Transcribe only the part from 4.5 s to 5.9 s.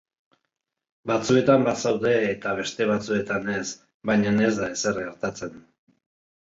ez da ezer gertatzen.